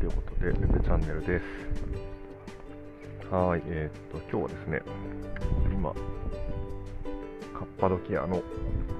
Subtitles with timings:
[0.00, 1.44] ということで、ウェブチャンネルです。
[3.30, 4.82] はい、えー、っと、今日はですね、
[5.74, 5.92] 今、
[7.52, 8.42] カッパドキアの、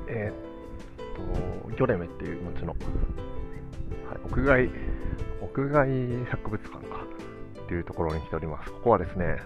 [0.08, 2.78] えー、っと、ギョレメっていう街の、はい、
[4.30, 4.70] 屋外、
[5.40, 7.06] 屋外博物館か、
[7.62, 8.70] っていうところに来ております。
[8.70, 9.38] ここはですね、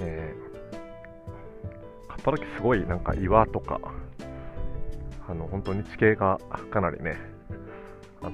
[0.00, 3.80] えー、カッパドキすごいなんか岩とか、
[5.26, 6.38] あの、本当に地形が
[6.70, 7.16] かなりね、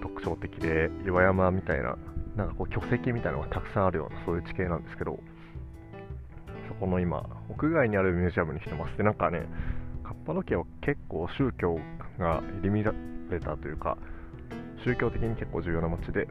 [0.03, 1.97] 特徴的で岩山みたいな
[2.37, 5.19] なんかこう巨石みたいなのがたくさんあるようなそういう地形なんですけど
[6.69, 8.97] そこの今屋外にあるミュージアムに来てます。
[8.97, 9.47] でなんかね
[10.03, 11.79] カッパドキアは結構宗教
[12.19, 12.95] が入り乱
[13.31, 13.97] れたというか
[14.85, 16.29] 宗教的に結構重要な街で、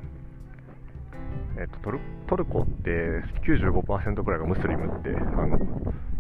[1.58, 1.80] えっと、
[2.28, 5.58] トルコって95%くらいがムスリムってあの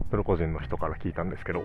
[0.09, 1.63] トルコ人の人から聞いたんですけど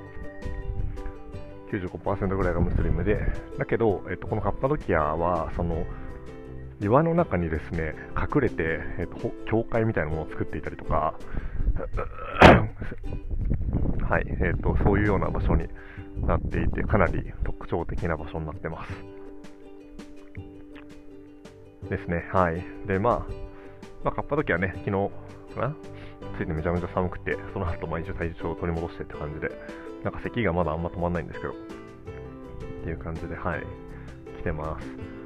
[1.70, 3.20] 95%ぐらいがムスリムで、
[3.58, 5.84] だけど、えっと、このカッパドキアは、その、
[6.80, 11.14] 岩の中にですね、隠れて、えっと、教会みたいなものを作っていたりとか、
[14.08, 15.68] はい、えっと、そういうような場所に
[16.26, 18.92] なっていて、かなり特徴的な場所になってます。
[21.90, 22.64] ですね、はい。
[22.86, 23.32] で、まあ、
[24.04, 25.10] まあ、カッパドキアね、昨日
[25.54, 25.74] かな、
[26.38, 29.50] ついてめちゃめちゃ寒くて、その後、まあ、一応体調を取り戻してって感じで、
[30.04, 31.56] なんか咳がまだあんま止まんないんですけど、っ
[32.84, 33.62] ていう感じで、はい、
[34.38, 35.17] 来てます。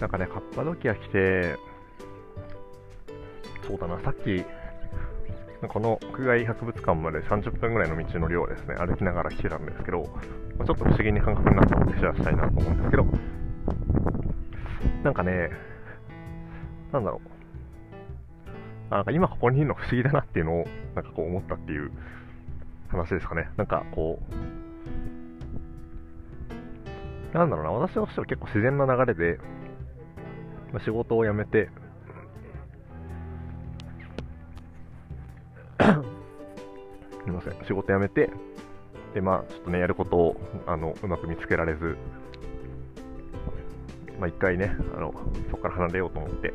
[0.00, 1.56] なんかね、カッパドキア来て、
[3.66, 4.44] そうだな、さっき、
[5.68, 13.06] この屋外博物館まで30分ぐらいの道のりをですね、歩きながら来てたんですけど、ちょっと不思議に感覚になったのでシェアしたいなと思うんですけど、
[15.02, 15.50] なんかね、
[16.92, 18.90] なんだろう。
[18.90, 21.90] なんか今ここにいるの不思議だなっていうのを、なんかこう思ったっていう
[22.88, 23.48] 話ですかね。
[23.56, 24.20] なんかこ
[27.34, 29.38] う、なんだろうな、私としては結構自然な流れで、
[30.76, 31.70] まあ、仕事を辞めて、
[35.80, 35.86] す
[37.24, 38.28] みません、仕事辞めて、
[39.14, 41.96] で、まあ、ちょっとね、やることを、あの、うまく見つけられず、
[44.20, 45.14] まあ、一回ね、あの、
[45.50, 46.52] そこから離れようと思って、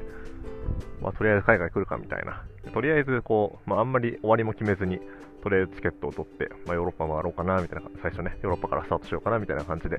[1.02, 2.44] まあ、とりあえず海外来るかみたいな。
[2.72, 5.00] とりあえず、こう、まあ、あんまり終わりも決めずに、
[5.42, 9.98] とりあえずチケットを取って、まあ、ヨーロッパ回ろうかな、みたいな、最初ね、ヨーロッパからスタートしようかな、みたいな感じで、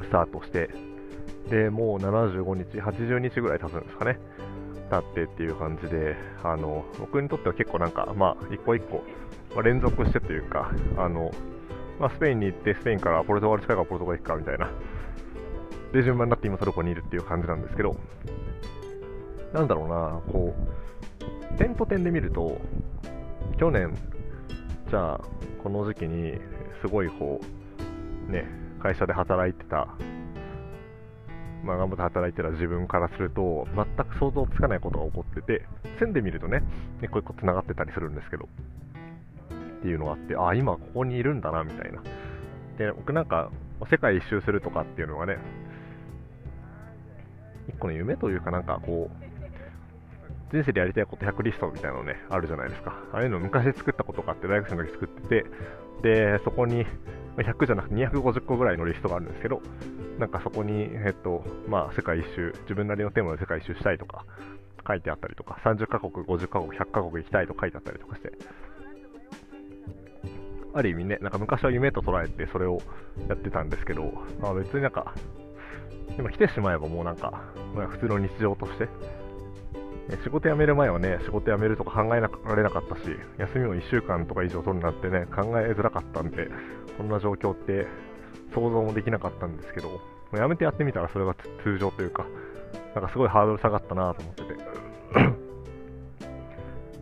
[0.00, 0.70] スタートして、
[1.50, 4.18] で、もう75日、80日ぐらい経つんですかね。
[4.90, 9.02] 経ってっていう感じで、あの、僕にとっては結構なんか、まあ、一個一個、
[9.54, 11.30] まあ、連続してというか、あの、
[11.98, 14.70] まあ、スペインに行って、スペインからポルトガル近いからポルトガル行くかみたいな。
[15.92, 17.96] で、順番になって今トルコにいるっていう感じなんですけど、
[19.52, 20.54] なんだろうな、こ
[21.54, 22.60] う、点と点で見ると、
[23.58, 23.94] 去年、
[24.90, 25.20] じゃあ、
[25.62, 26.38] この時期に、
[26.80, 27.40] すごいこ
[28.28, 28.46] う、ね、
[28.80, 29.88] 会社で働いてた、
[31.64, 35.66] まあ、頑張って働いてた自分からすると、全く想像つかないことが起こってて、
[35.98, 36.62] 線で見るとね、
[37.02, 38.48] 一個一個繋がってたりするんですけど、
[39.78, 42.02] っていうのがあって、ああ、今ここにいるんだな、みたいな。
[42.78, 43.50] で、僕なんか、
[43.90, 45.38] 世界一周するとかっていうのがね、
[47.68, 49.28] 一個の夢というかなんかこう、
[50.50, 52.94] 人生でやりたいこと100リストみたいなのね、あるじゃないですか。
[53.12, 55.46] ああいうの昔作ったことがあって、大学生の時作ってて、
[56.02, 56.86] で、そこに、
[57.42, 59.62] 100じゃなくて250個ぐらいのリストがあるんですけど、
[60.18, 64.24] なんかそこに、えっと、まあ、世界一周、自分なりのテーマで世界一周したいとか、
[64.86, 68.32] 書いてあったりとか、30カ国、50カ国、100カ国行きたいと書いてあったりとかして、
[70.74, 72.80] ある意味ね、なんか昔は夢と捉えてそれを
[73.28, 75.14] やってたんですけど、まあ、別になんか、
[76.18, 77.42] 今来てしまえばもうなんか、
[77.74, 78.88] まあ、普通の日常として、
[80.24, 83.02] 仕事辞める前はね、仕事辞めるとか考えられなかったし、
[83.38, 86.48] 休みを1週間とか以上取るなんてね、考えづらかったんで、
[86.96, 87.86] こんな状況って
[88.54, 90.00] 想像もできなかったんですけど、
[90.32, 92.26] 辞めてやってみたらそれが通常というか、
[92.94, 94.48] なんかすごいハードル下がったなと思ってて。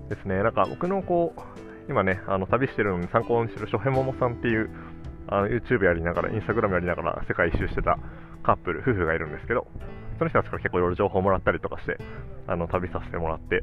[0.15, 1.41] ですね、なんか僕のこう、
[1.89, 4.71] 今ね、あの旅してるのに参考にしてる諸辺桃さんっていう、
[5.29, 7.99] あの YouTube やりながら、Instagram やりながら世界一周してた
[8.43, 9.67] カップル、夫婦がいるんですけど、
[10.19, 11.99] その人たちから結構いろいろ情報をもらったりとかして、
[12.47, 13.63] あの、旅させてもらって、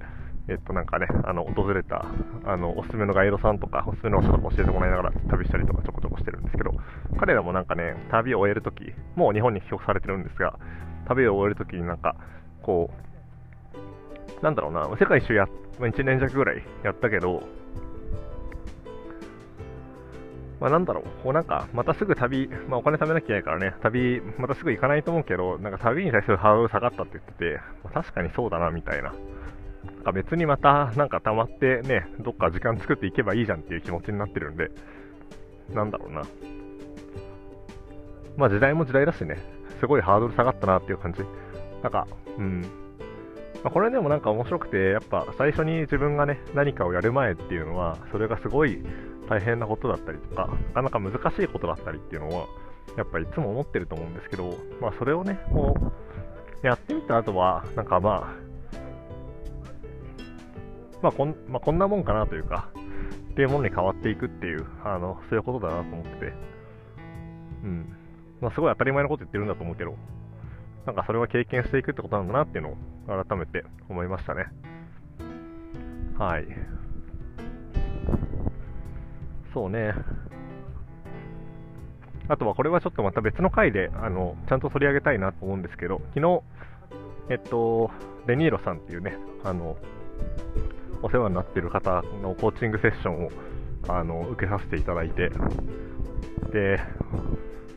[0.50, 2.06] えっと、なんかね、あの、訪れた、
[2.46, 6.74] あの、おすすめのガイドさんとか、おすすめの場所とか教えてもらいながら旅したりとかちょこちょこしてるんですけど、
[7.18, 10.60] 彼らもなんかね、旅を終えるとき、もう日本に帰国されてるんですが、
[11.08, 12.16] 旅を終えるときになんか、
[12.62, 12.90] こ
[14.42, 15.46] う、なんだろうな、世界一周や、
[15.80, 17.42] 1年弱ぐらいやったけど、
[20.60, 29.14] まあ、なんだろう、こうなんか、またすぐ旅、まあ、お金貯めなきゃいけないからね、旅、またすぐ行かないと思うけど、なんか旅に対するハードル下がったって言ってて、まあ、確かにそうだな、みたいな。
[29.86, 34.72] なんか別にまた、なんか溜まってね、どっか時間作っていけばいいじゃんっていう気持ちになってるんで、
[35.74, 36.24] なんだろうな。
[38.38, 39.38] まあ時代も時代だしね、
[39.80, 41.22] すごいハードル下がったなっていう感じ
[41.82, 42.08] なんか、
[42.38, 42.66] うん。
[43.64, 48.84] ま、これでもなんか面白くて、やっぱ最初に自分がね、何かをやる前っていうのは、それがすごい
[49.34, 52.46] 大変なことだったりとか、なかなか難しいことだったりっていうのは、
[52.96, 55.76] やっぱりいつも思ってると思うんですけど、まあそれをね、こ
[56.64, 58.44] う、やってみた後は、なんかまあ、
[61.02, 62.70] まあこん、まあ、こんなもんかなというか、
[63.32, 66.34] っていうものに変わっていくっていう、あの、そういうことだなと思ってて、
[67.64, 67.96] うん。
[68.40, 69.98] まあ、すごい当たり前のこと言ってるんだと思うけど、
[70.86, 74.46] なんかそれは経験していくってことなんだなっていうのを改めて思いましたね。
[76.20, 76.46] はい。
[79.54, 79.94] そうね。
[82.28, 86.42] あとはこれはちょっとまた別の回で、あの、ちゃんと取り上げたいなと思うんですけど、昨日、
[87.30, 87.92] えっと、
[88.28, 89.78] デニーロさんっていうね、あの、
[91.02, 93.30] お世話になってる方のコーチングセッションを
[93.90, 95.30] あの受けさせていただいて、
[96.54, 96.80] で、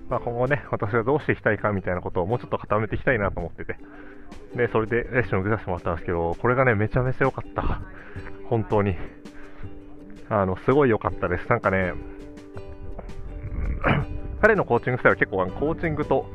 [0.09, 3.77] まあ、今後ね、私がどうしていきたいかみたいなことをもうちょっと固めていきたいなと思ってて、
[4.55, 7.83] で、それでレッスンを受けさせてもらったんですけど、これがね、めちゃめちゃ良かった。
[8.49, 8.97] 本当に。
[10.29, 11.49] あの、すごい良かったです。
[11.49, 11.93] なんかね、
[14.41, 16.27] 彼のコーチングスタイルは結構、コーチングと、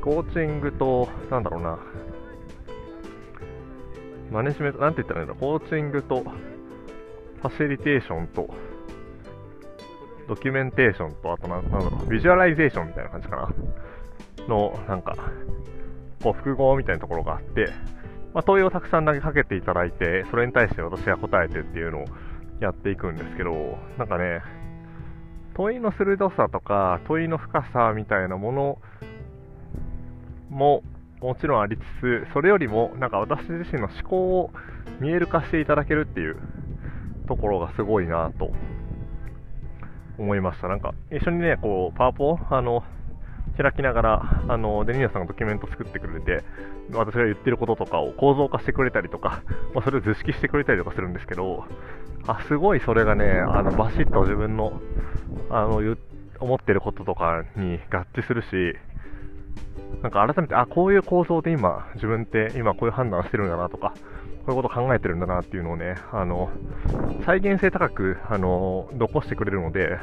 [0.00, 1.78] コーチングと、なんだろうな、
[4.30, 5.34] マネジメント、なんて言ったらいいの？
[5.34, 8.48] コーチングと、ファシリテーションと、
[10.28, 13.48] ドキュメンテーションと、あとなんだろう、ビジュアライゼーションみたいな感じかな。
[14.48, 15.14] の、なんか、
[16.22, 17.68] こう、複合みたいなところがあって、
[18.34, 22.04] まあ、問いをたくさん投げかけていただいて、それに対して私が答えてっていうのを
[22.60, 24.42] やっていくんですけど、なんかね、
[25.54, 28.78] 問いの鋭さとか、問いの深さみたいなもの
[30.50, 30.82] も、
[31.20, 34.50] もちろんありつつ、それよりも、なんか私自身の思考を
[35.00, 36.36] 見える化していただけるっていう
[37.28, 38.50] ところがすごいなと
[40.18, 40.66] 思いました。
[40.66, 42.82] なんか、一緒にね、こう、パワポあの、
[43.56, 46.44] 開きながら、あの、デニーナさんがドキュメント作ってくれて、
[46.92, 49.42] 私が言ってることとかを構造化してくれたりとか、
[49.74, 51.64] まあ、それを図式してくれたりとかするんですけど、
[52.26, 54.80] あ、すごいそれがね、あの、バシッと自分の、
[55.50, 55.96] あの、
[56.40, 58.76] 思ってることとかに合致するし、
[60.02, 63.94] なんか改めて、あ、こういう構造で今、自分って今こういう判断してるんだなとか、
[64.46, 66.50] こういうこと考えてるんだなっていうのをね、あの、
[67.24, 69.98] 再現性高く、あの、残してくれるので、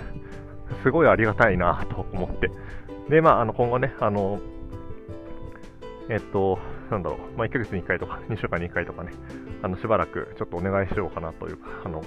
[0.83, 2.49] すごいありがたいなと思って。
[3.09, 4.39] で、まあ、あの、今後ね、あの、
[6.09, 6.59] えっと、
[6.89, 9.11] なんだろう、まあ、1ヶ月に1回とか、2週間に1回とかね、
[9.61, 12.01] あの、しばらくちょっとお願いしようかなというか、あの、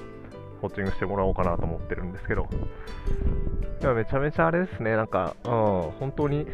[0.60, 2.48] コーチングしてもらおうかなと思ってるんですけど、
[3.82, 5.50] いやめちゃめちゃあれですね、なんか、うん、
[5.98, 6.46] 本当に、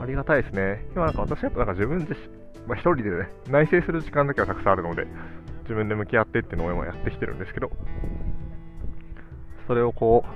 [0.00, 0.84] ありがたいですね。
[0.92, 2.18] 今なんか私やっぱなんか自分自身、
[2.66, 5.06] まあ、一人でね、内省する時間だけはたくさんあるので、
[5.62, 7.70] 自分で向き合ってっていうのを今やってきてるんですけど、
[9.66, 10.28] それをこう、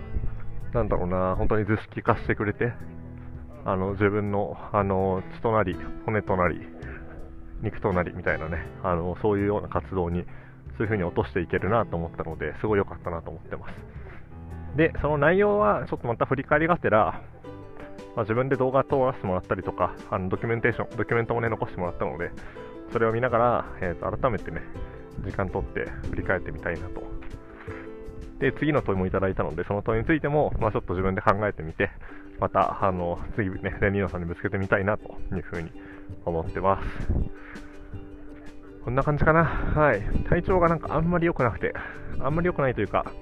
[0.73, 2.73] なんだろうな、本当に図式化してくれて、
[3.65, 6.61] あの、自分の、あの、血となり、骨となり、
[7.63, 10.25] 肉となりみたいなね、あの、そういうような活動に、
[10.77, 13.75] そういう風に落としていけるなと思ったので、すごい良かったなと思ってます。
[14.77, 17.21] で、その内容は、ちょっとまた振り返りがてら、
[18.17, 22.31] まあ、自分で動画撮らせてもらったりとか、あのドキュメンテーション、ドキュメントもね、残してもらったので、
[22.93, 24.63] それを見ながら、えー、と改めてね、
[25.25, 27.03] 時間取って振り返ってみたいなと。
[28.43, 31.91] で、次の問いもいただいたので、その問いについても、まあ、ちょっと自分で考えてみて、
[32.41, 35.71] また、あの、次ね、レニーノさんにぶつけてみたいなというふうに
[36.25, 37.09] 思ってます。
[38.85, 39.45] こんな感じかな。
[39.45, 40.03] はい。
[40.29, 41.73] 体調がなんかあんまり良くなくて、
[42.19, 43.13] あんまり良くないというか、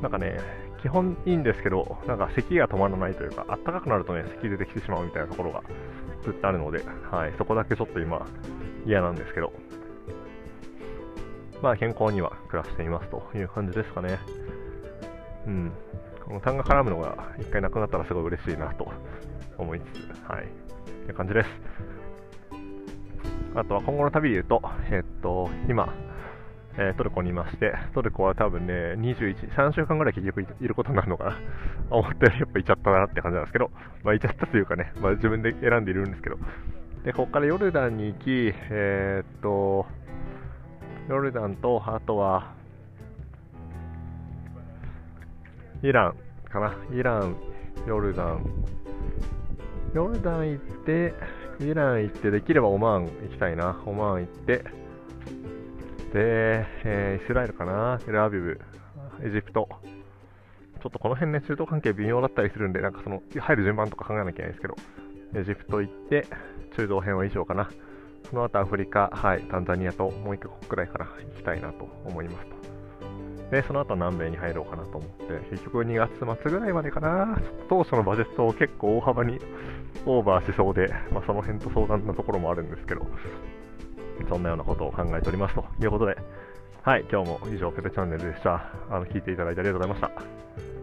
[0.00, 0.38] なんかね、
[0.80, 5.62] 基本いいんですけど、なんか咳が止まらないというか、あったかくなるとね、咳出てきてしまうみたいなところが
[6.24, 8.26] ずっとあるので、はい、そこだけちょっと今、
[8.86, 9.52] 嫌なんですけど、
[11.62, 14.18] まあ健康には暮らしていますという感じですかね。
[15.46, 15.72] うん。
[16.24, 18.92] この痰が絡むのが一回なくなったらすごい嬉しいなと
[19.56, 20.44] 思いつつ、はい。
[20.44, 21.48] って感じです。
[23.54, 25.92] あとは今後の旅で言うと、えっと、今、
[26.76, 31.36] え、トルコにいまして、トルコは多分ね、21、3週間ぐらい結局いることになるのかな。
[31.90, 33.70] 思ったよりやっぱいちゃったなって感じなんですけど、
[34.04, 36.38] まあいちゃったというかね、まあ自分で選んでいるんですけど、
[37.04, 39.86] で、ここからヨルダンに行き、えー、っと、
[41.08, 42.52] ヨルダンと、あとは、
[45.82, 46.14] イラン
[46.50, 46.76] かな。
[46.92, 47.34] イラン、
[47.86, 48.44] ヨルダン。
[49.94, 51.14] ヨルダン行って、
[51.60, 53.80] イラン行って、できればオマーン行きたいな。
[53.86, 54.64] オマーン行って、
[56.12, 58.60] で、えー、イスラエルかな、テルアビブ、
[59.22, 59.66] エジプト。
[60.82, 64.76] ちょっとこの辺ね、中東関係微妙だったりするんで、なんかその、入る順番とか考えなきゃいけないですけど、
[65.34, 66.26] エジプト行って、
[66.76, 67.70] 中東編は以上かな。
[68.30, 72.58] その後アフリカ、はい、タンザニアともう1カ国くらいかな、行きたいなと思いますと。
[73.50, 79.38] で、その後南米に入ろうかなと思って、結局2月末ぐらいまでかな、当初のバジェットを結構大幅に
[80.04, 83.06] オーバーしそうで、まあ、その辺と相談なところもあるんですけど、
[84.28, 86.16] そんなようなことを考えておりますということで、
[86.82, 88.72] はい、今日も以上、ペペチャンネルでした。
[88.90, 90.77] あの聞いていただいてありがとうございました。